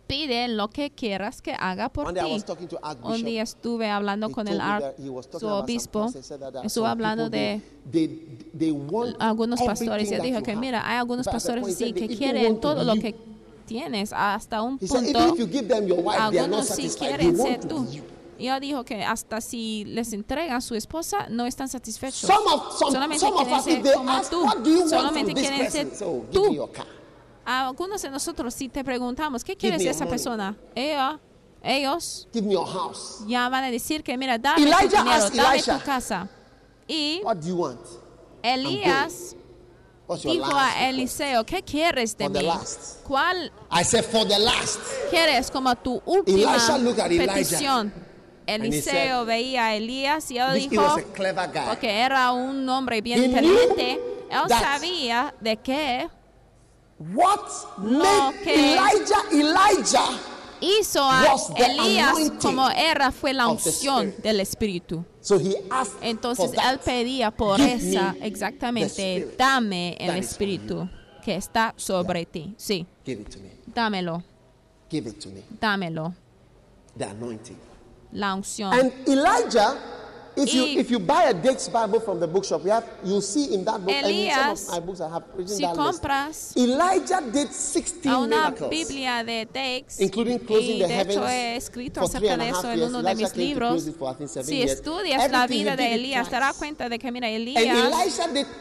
[0.10, 2.19] Pide lo que quieras que haga por ti.
[2.19, 5.41] was talking to Un día estuve hablando con el me ar- that he was talking
[5.41, 6.02] su about some obispo.
[6.06, 6.26] pastors.
[6.26, 7.62] He said that there are Estuvo some hablando de
[9.19, 13.15] algunos pastores y dijo que mira, hay algunos pastores sí que quieren todo lo que
[13.67, 15.36] tienes hasta un punto.
[16.17, 17.86] Algunos sí quieren ser tú.
[18.39, 22.32] Y él dijo que hasta si les entregan su esposa, no están satisfechos.
[22.80, 24.89] Solamente quieren ser como tú.
[24.89, 25.91] Solamente quieren ser
[26.32, 26.67] tú.
[27.52, 30.56] A algunos de nosotros, si te preguntamos, ¿qué quieres de esa persona?
[30.76, 31.20] Ella,
[31.64, 33.24] ellos Give me your house.
[33.28, 35.80] ya van a decir que, mira, dame Elijah tu dinero, dame Elisha.
[35.80, 36.30] tu casa.
[36.88, 37.80] Y What do you want?
[38.44, 39.36] Elías
[40.24, 40.90] dijo a?
[40.90, 42.46] Eliseo, ¿qué quieres de For the mí?
[42.46, 43.02] last.
[43.08, 44.80] ¿Cuál I said, for the last.
[45.10, 46.54] quieres como tu última
[47.08, 47.92] petición?
[48.46, 50.84] Eliseo said- veía a Elías y él dijo,
[51.68, 56.10] porque era un hombre bien He inteligente, él sabía de que
[57.00, 57.40] What
[57.82, 60.20] Lo made que- Elijah Elijah?
[60.62, 65.06] hizo a Was the Elías como era fue la unción del Espíritu.
[65.22, 70.90] So he asked Entonces for él pedía por Give esa, exactamente, Spirit dame el Espíritu
[71.24, 72.54] que está sobre ti.
[72.58, 73.52] Sí, Give it to me.
[73.74, 74.22] dámelo,
[74.90, 75.44] Give it to me.
[75.62, 76.14] dámelo,
[76.98, 77.58] The anointing.
[78.12, 78.74] la unción.
[78.74, 79.78] And Elijah,
[80.43, 82.63] If you, buy a Bible from the bookshop,
[83.21, 83.93] see in that book,
[85.47, 86.54] si compras.
[86.56, 89.45] Elijah did 16 una Biblia de
[89.99, 93.36] including closing y the de hecho he escrito acerca de eso en uno de mis
[93.36, 93.84] libros.
[94.43, 97.63] Si estudias la vida de Elías, te darás cuenta de que, mira, Elías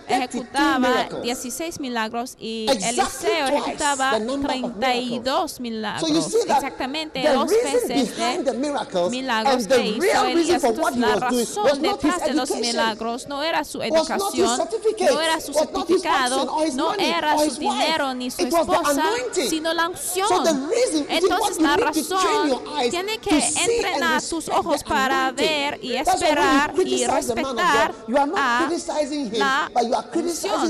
[0.09, 6.25] ejecutaba 16 milagros y Eliseo ejecutaba 32 So you milagros.
[6.25, 10.35] see Exactamente dos veces milagros real
[11.69, 14.59] adeptas de los milagros, no era su educación,
[15.01, 19.03] no era su certificado, no era su dinero ni su esposa,
[19.49, 20.29] sino la unción.
[21.09, 28.27] Entonces la razón tiene que entrenar tus ojos para ver y esperar y respetar a
[28.27, 30.69] la unción.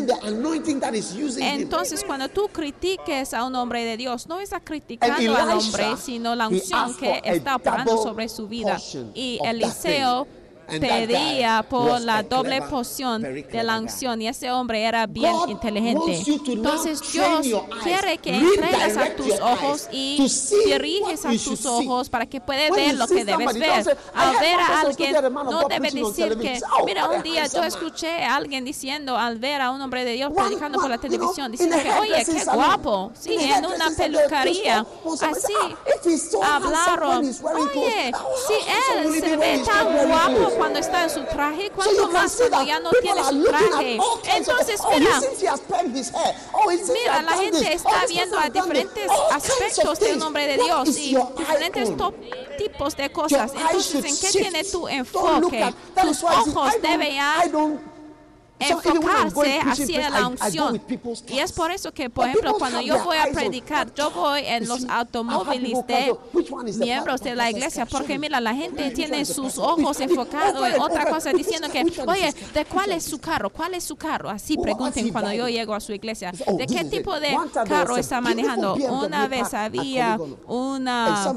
[1.41, 6.35] Entonces cuando tú critiques a un hombre de Dios, no está criticando al hombre, sino
[6.35, 8.79] la unción que está operando sobre su vida.
[9.15, 10.27] Y Eliseo
[10.69, 16.23] pedía por la doble porción de la unción y ese hombre era bien inteligente.
[16.47, 17.47] Entonces Dios
[17.83, 20.19] quiere que entregues a tus ojos y
[20.67, 23.99] diriges a tus ojos para que puedas ver lo que debes ver.
[24.15, 28.65] Al ver a alguien, no debe decir que, mira, un día yo escuché a alguien
[28.65, 32.25] diciendo, al ver a un hombre de Dios predicando por la televisión, diciendo que, oye,
[32.25, 34.87] qué guapo, sí, en una peluquería,
[35.23, 35.55] así
[36.43, 38.13] hablaron, oye,
[38.47, 38.55] si
[38.99, 42.91] él se ve tan guapo cuando está en su traje, cuanto más cuando ya no
[43.01, 43.99] tiene su traje.
[44.37, 45.21] Entonces, mira,
[46.93, 51.91] mira, la gente está viendo a diferentes aspectos del nombre de Dios y diferentes
[52.59, 53.53] tipos de cosas.
[53.55, 55.75] Entonces, ¿en qué tiene tu enfoque?
[56.03, 57.19] Tus ojos deben
[58.59, 60.81] enfocarse hacia la unción.
[61.29, 64.69] Y es por eso que, por ejemplo, cuando yo voy a predicar, yo voy en
[64.69, 66.15] los automóviles de
[66.79, 71.33] miembros de la iglesia, porque mira, la gente tiene sus ojos enfocados en otra cosa,
[71.33, 73.51] diciendo que, oye, ¿de cuál es su carro?
[73.51, 74.31] ¿Cuál es su carro?
[74.31, 76.33] Así pregunten cuando yo llego a su iglesia.
[76.33, 77.37] ¿De qué tipo de
[77.69, 78.75] carro está manejando?
[78.75, 81.33] Una vez había una,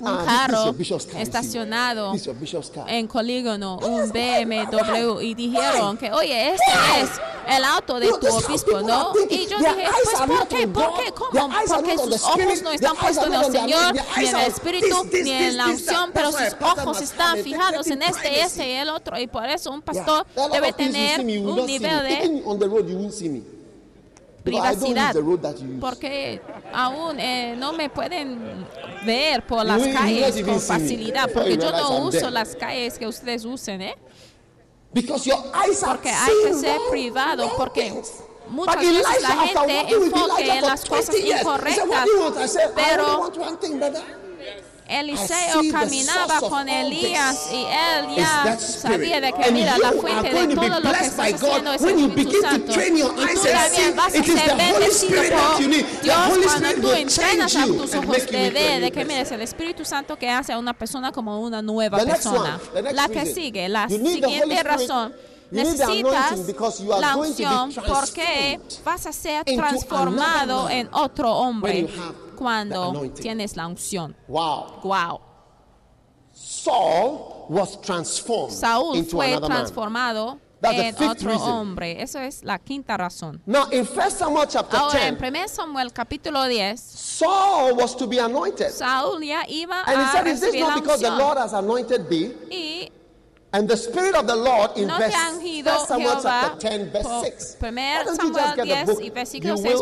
[0.00, 0.74] un carro
[1.18, 2.12] estacionado
[2.86, 8.26] en Colígono, un BMW, y dijeron que, oye, oye, este es el auto de tu
[8.26, 9.12] obispo, ¿no?
[9.28, 10.68] Y yo dije, pues ¿por qué?
[10.68, 11.12] ¿Por qué?
[11.12, 11.50] ¿Cómo?
[11.68, 15.56] Porque sus ojos no están puestos en el Señor, ni en el Espíritu, ni en
[15.56, 19.18] la unción, pero sus ojos están fijados en este, este y el otro.
[19.18, 23.42] Y por eso un pastor debe tener un nivel de
[24.42, 25.14] privacidad,
[25.80, 26.40] porque
[26.72, 28.66] aún eh, no me pueden
[29.06, 33.82] ver por las calles con facilidad, porque yo no uso las calles que ustedes usen,
[33.82, 33.96] ¿eh?
[34.92, 37.92] Because your eyes are porque hay que ser privado, porque
[38.48, 43.30] muchas veces Elijah, la gente enfoque en las cosas incorrectas, pero
[45.00, 50.80] Eliseo caminaba con Elías y él ya sabía de que mira la fuente de todo
[50.80, 52.72] lo que está haciendo es el Espíritu Santo.
[52.72, 55.58] Tú también vas a ser bendecido por
[56.02, 60.16] Dios cuando tú entrenas a tus ojos de ver de que mira el Espíritu Santo
[60.16, 62.60] que hace a una persona como una nueva persona.
[62.92, 65.12] La que sigue, la siguiente razón.
[65.52, 66.38] Necesitas
[66.98, 71.88] la unción porque vas a ser transformado en otro hombre
[72.36, 74.14] cuando tienes la unción.
[74.28, 74.80] Wow.
[74.82, 75.20] Wow.
[76.32, 80.40] Saul was transformed Saúl into fue another transformado man.
[80.62, 81.48] en otro reason.
[81.48, 82.00] hombre.
[82.02, 83.40] Eso es la quinta razón.
[83.46, 88.18] Now, in First Samuel chapter Ahora, 10, en 1 Samuel 10, Saul was to be
[88.18, 88.70] anointed.
[88.70, 92.08] Saúl ya iba And a he said, Is this not because the Lord has anointed
[92.08, 92.32] thee?
[92.50, 92.90] Y
[93.54, 97.56] And the Spirit of the Lord in no verse, Samuel Jehová chapter 10, verse 6.
[97.60, 98.30] Why don't the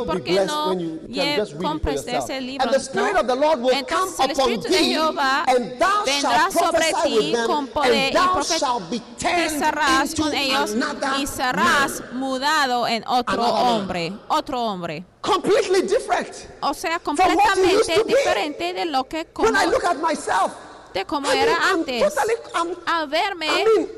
[0.04, 0.16] book?
[0.42, 2.28] No when you can just read it for yourself.
[2.30, 6.52] Libro, and the Spirit of the Lord will Entonces, come upon thee, and thou shalt
[6.52, 9.62] prophesy with them, and thou shalt be turned
[10.34, 10.74] ellos,
[11.18, 15.04] y serás mudado en otro hombre, otro hombre.
[15.22, 16.48] Completely different.
[17.04, 20.56] Completamente diferente de lo que como, When I look at myself,
[20.92, 22.12] de cómo era antes.
[22.86, 23.48] a verme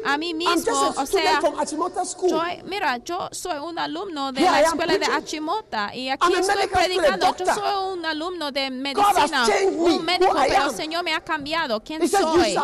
[0.05, 5.07] a mí mismo, o sea, yo, mira, yo soy un alumno de la escuela de
[5.07, 7.35] Achimota y aquí estoy predicando.
[7.37, 11.83] Yo soy un alumno de medicina, un médico, pero el Señor me ha cambiado.
[11.83, 12.57] ¿Quién soy?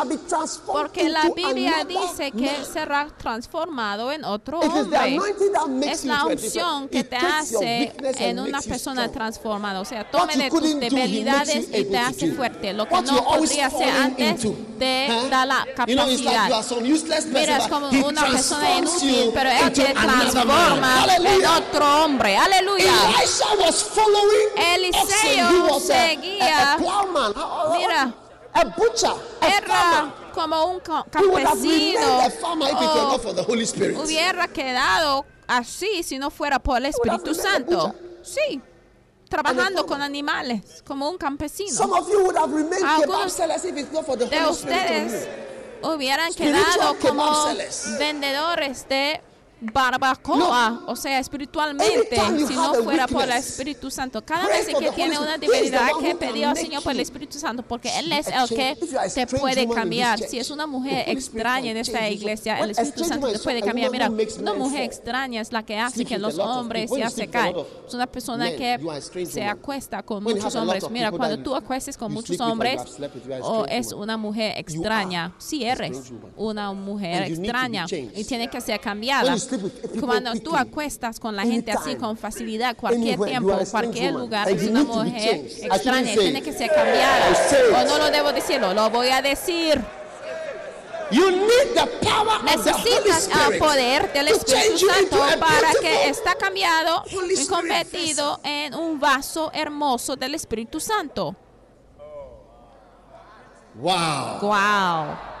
[0.65, 5.19] Porque la Biblia dice que será transformado en otro hombre.
[5.83, 9.81] Es la unción que te hace en una persona transformada.
[9.81, 12.73] O sea, tome de tus debilidades y te hace fuerte.
[12.73, 14.18] Lo que no podría hacer antes
[21.99, 22.93] Aleluya.
[23.19, 25.55] Elisha was following Eliseo oxen.
[25.55, 28.13] He was a, a, seguía- a plowman, a, a- Mira.
[28.53, 30.11] a butcher, a Era farmer.
[30.33, 33.21] como un ca- He would have remained campesino a farmer if it were o not
[33.21, 33.97] for the Holy Spirit.
[33.97, 37.87] hubiera quedado así si no fuera por el Espíritu a Santo.
[37.87, 38.09] butcher.
[38.23, 38.61] Sí,
[39.29, 41.71] trabajando con animales, como un campesino.
[41.71, 44.47] Some of you would have remained Algunos kebab sellers if it's not for the de
[44.47, 45.27] ustedes
[45.81, 47.31] hubieran quedado como
[47.97, 49.21] vendedores de
[49.61, 52.15] barbacoa, o sea, espiritualmente,
[52.47, 54.23] si no fuera por el Espíritu Santo.
[54.23, 57.91] Cada vez que tiene una debilidad, que pedir al Señor por el Espíritu Santo, porque
[57.99, 58.77] Él es el que
[59.13, 60.19] te puede cambiar.
[60.19, 63.91] Si es una mujer extraña en esta iglesia, el Espíritu Santo te puede cambiar.
[63.91, 66.89] Mira, una mujer extraña es la que hace que los hombres.
[66.89, 67.35] When se of
[67.87, 68.79] Es una persona que
[69.25, 70.89] se acuesta con muchos hombres.
[70.89, 72.81] Mira, cuando tú acuestes con muchos hombres
[73.41, 79.35] o es una mujer extraña, si eres una mujer extraña y tiene que ser cambiada.
[79.99, 84.83] Cuando tú acuestas con la gente así con facilidad, cualquier tiempo, cualquier lugar, es una
[84.83, 87.33] mujer extraña tiene que ser cambiada.
[87.75, 89.81] O no lo debo decirlo, lo voy a decir.
[91.11, 96.07] You need the power of the Holy Necesitas el poder del Espíritu Santo para que
[96.09, 101.35] está cambiado y convertido en un vaso hermoso del Espíritu Santo.
[103.73, 104.39] Wow.
[104.41, 105.38] Wow.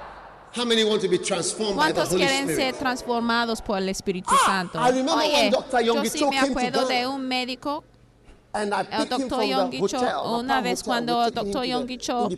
[0.55, 2.79] How many want to be transformed by the ¿Cuántos Holy quieren ser Spirit?
[2.79, 4.79] transformados por el Espíritu Ah, Santo?
[4.79, 5.81] I remember Oye, when Dr.
[5.81, 7.83] yo sí me came to acuerdo de un médico,
[8.51, 11.63] And I el doctor hotel, una vez cuando el doctor
[11.99, 12.29] to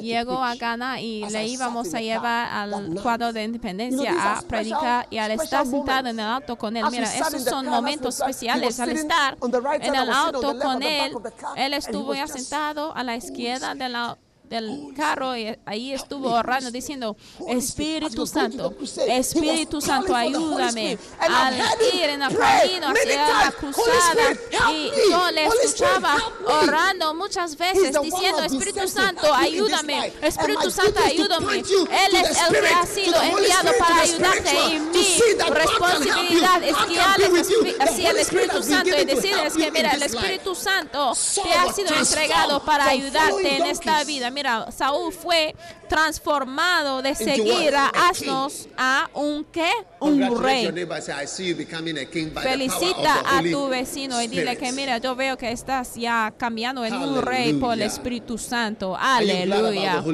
[0.00, 0.56] llegó a.
[0.56, 5.18] Ghana y le íbamos a llevar al cuadro de You know, independencia a predicar y
[5.18, 8.80] al estar sentado en el auto con él, mira, esos son momentos especiales.
[8.80, 9.36] Al estar
[9.80, 11.12] en el auto con él,
[11.56, 14.18] él estuvo ya sentado a la izquierda de la
[14.48, 17.16] del carro y ahí estuvo orando diciendo
[17.48, 18.74] Espíritu Santo
[19.08, 21.54] Espíritu Santo ayúdame al
[21.94, 24.32] ir en el camino hacia la cruzada
[24.72, 26.16] y yo le escuchaba
[26.62, 30.12] orando muchas veces diciendo Espíritu Santo ayúdame.
[30.22, 31.58] Espíritu Santo ayúdame.
[31.58, 35.18] Él es el que ha sido enviado para ayudarte y mi
[35.50, 37.48] responsabilidad es guiarles
[37.80, 42.64] hacia el Espíritu Santo y decirles que mira el Espíritu Santo te ha sido entregado
[42.64, 45.54] para ayudarte en esta vida mira, Saúl fue
[45.88, 49.70] transformado de seguir a asnos a un qué?
[50.00, 50.66] Un rey.
[52.42, 56.94] Felicita a tu vecino y dile que mira, yo veo que estás ya cambiando en
[56.94, 57.82] un rey por el.
[57.86, 58.96] Espíritu Santo.
[58.98, 60.04] Aleluya.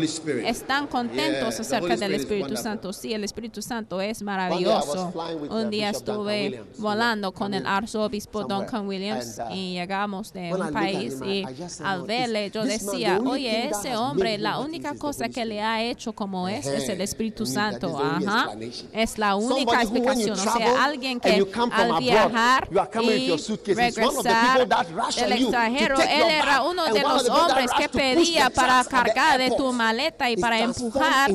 [0.46, 2.56] Están contentos acerca del Espíritu.
[2.56, 2.92] Santo.
[2.92, 5.12] Sí, el Espíritu Santo es maravilloso.
[5.14, 8.44] uh, Un día estuve volando con el arzobispo.
[8.44, 11.44] Duncan Williams uh, y llegamos de un país y
[11.82, 15.82] al "No, verle yo decía, oye, ese has hombre, la única cosa que le ha
[15.82, 17.02] hecho como es es el.
[17.02, 17.88] Espíritu Santo.
[17.88, 18.48] is the only Ajá.
[18.92, 20.38] Es la única explicación.
[20.38, 24.68] O sea, alguien que al viajar y regresar
[25.16, 30.30] del extranjero, él era uno de los hombres que pedía para cargar de tu maleta
[30.30, 31.30] y para empujar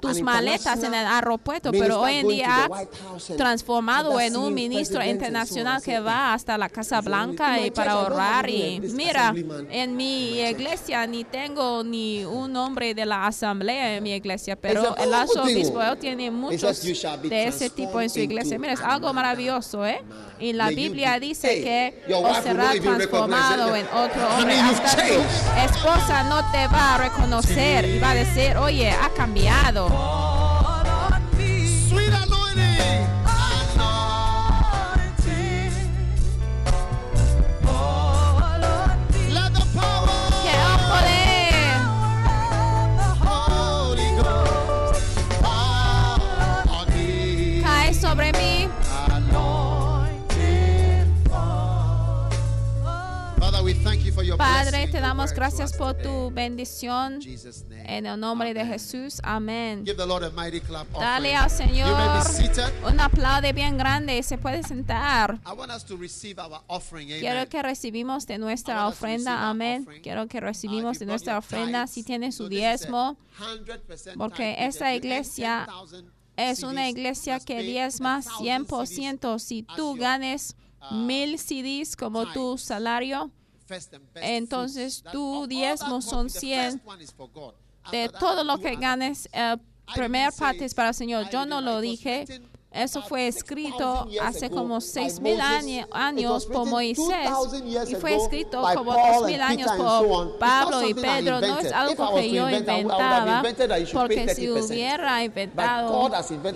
[0.00, 2.68] tus maletas en el aeropuerto, pero hoy en día
[3.36, 8.80] transformado en un ministro internacional que va hasta la Casa Blanca y para ahorrar y
[8.80, 9.34] mira,
[9.70, 14.96] en mi iglesia ni tengo ni un hombre de la asamblea en mi iglesia, pero
[14.96, 18.58] el arzobispo tiene muchos says, "You shall be de ese tipo en su iglesia.
[18.58, 20.02] Mira, es algo maravilloso, ¿eh?
[20.38, 24.58] Y la Biblia dice que os será transformado en otro hombre.
[24.58, 29.89] Hasta tu esposa no te va a reconocer y va a decir, oye, ha cambiado.
[29.90, 30.29] fall.
[55.10, 57.18] Damos gracias por tu bendición
[57.84, 58.60] en el nombre de.
[58.64, 59.20] Jesús.
[59.24, 59.84] Amén.
[59.84, 61.90] Dale al Señor
[62.86, 64.22] un aplaude bien grande.
[64.22, 65.40] Se puede sentar.
[65.44, 67.08] I want us to receive our offering.
[67.08, 69.48] Quiero que recibimos de nuestra ofrenda.
[69.48, 69.84] Amén.
[70.00, 71.88] Quiero que recibimos de nuestra ofrenda.
[71.88, 78.66] Si tiene su diezmo, 100% porque esta iglesia 10,000 es una iglesia que diezma 1,000
[78.68, 79.38] 100%.
[79.40, 80.54] Si tú ganes
[80.88, 83.32] uh, mil CDs como tu salario,
[84.16, 87.54] Entonces, tu diezmo son profit, the 100 first one is for God.
[87.90, 89.58] de todo lo que ganes, el
[89.88, 91.30] I primer parte es para el Señor.
[91.30, 92.26] Yo no lo dije,
[92.72, 97.28] Eso fue escrito hace como seis mil años por Moisés
[97.88, 101.40] y fue escrito como dos mil años por Pablo y Pedro.
[101.40, 103.42] No es algo que yo inventaba,
[103.92, 106.10] porque si hubiera inventado,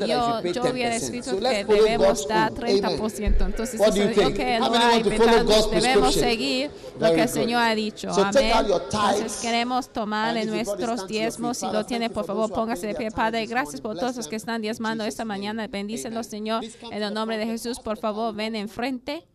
[0.06, 3.46] yo, yo hubiera escrito que debemos dar 30%.
[3.46, 8.10] Entonces, eso que no ha inventado, debemos seguir lo que el Señor ha dicho.
[8.12, 8.52] Amén.
[8.54, 11.58] Entonces, queremos tomar en nuestros diezmos.
[11.58, 13.46] Si lo tiene, por favor, póngase de pie, Padre.
[13.46, 15.66] Gracias por todos los que están diezmando esta mañana.
[15.66, 16.62] Bendice Señor.
[16.90, 19.26] En el nombre de Jesús, por favor, ven enfrente.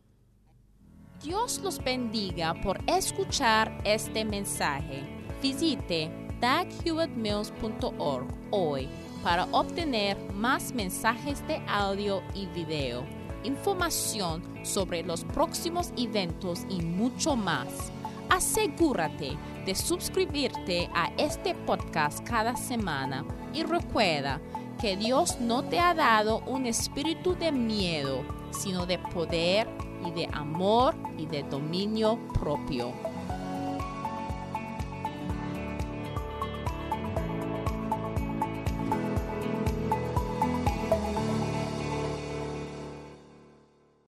[1.24, 5.04] Dios los bendiga por escuchar este mensaje.
[5.42, 6.10] Visite
[6.40, 8.88] daghewittmills.org hoy
[9.24, 13.06] para obtener más mensajes de audio y video,
[13.44, 17.92] información sobre los próximos eventos y mucho más.
[18.30, 24.40] Asegúrate de suscribirte a este podcast cada semana y recuerda
[24.80, 29.68] que Dios no te ha dado un espíritu de miedo, sino de poder
[30.06, 32.94] y de amor y de dominio propio.